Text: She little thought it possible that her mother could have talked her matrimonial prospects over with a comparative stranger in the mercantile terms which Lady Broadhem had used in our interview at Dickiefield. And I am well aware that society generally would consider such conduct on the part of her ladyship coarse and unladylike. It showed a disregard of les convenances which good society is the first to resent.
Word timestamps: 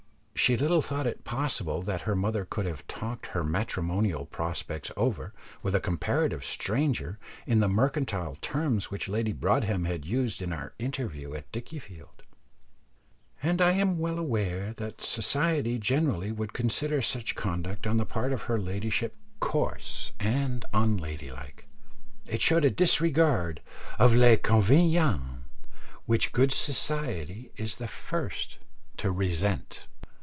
She 0.33 0.57
little 0.57 0.81
thought 0.81 1.05
it 1.05 1.23
possible 1.23 1.83
that 1.83 2.01
her 2.01 2.15
mother 2.15 2.45
could 2.45 2.65
have 2.65 2.87
talked 2.87 3.27
her 3.27 3.43
matrimonial 3.43 4.25
prospects 4.25 4.89
over 4.97 5.35
with 5.61 5.75
a 5.75 5.79
comparative 5.79 6.43
stranger 6.43 7.19
in 7.45 7.59
the 7.59 7.69
mercantile 7.69 8.33
terms 8.41 8.89
which 8.89 9.07
Lady 9.07 9.33
Broadhem 9.33 9.85
had 9.85 10.03
used 10.03 10.41
in 10.41 10.51
our 10.51 10.73
interview 10.79 11.35
at 11.35 11.51
Dickiefield. 11.51 12.23
And 13.43 13.61
I 13.61 13.73
am 13.73 13.99
well 13.99 14.17
aware 14.17 14.73
that 14.77 15.01
society 15.01 15.77
generally 15.77 16.31
would 16.31 16.53
consider 16.53 17.03
such 17.03 17.35
conduct 17.35 17.85
on 17.85 17.97
the 17.97 18.05
part 18.05 18.33
of 18.33 18.43
her 18.43 18.59
ladyship 18.59 19.15
coarse 19.41 20.11
and 20.19 20.65
unladylike. 20.73 21.67
It 22.25 22.41
showed 22.41 22.65
a 22.65 22.71
disregard 22.71 23.61
of 23.99 24.15
les 24.15 24.37
convenances 24.37 25.43
which 26.07 26.31
good 26.31 26.51
society 26.51 27.51
is 27.57 27.75
the 27.75 27.87
first 27.87 28.57
to 28.97 29.11
resent. 29.11 29.87